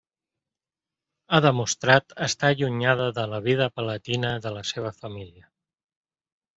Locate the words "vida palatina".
3.51-4.35